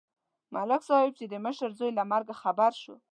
[0.53, 2.95] ملک صاحب چې د مشر زوی له مرګه خبر شو.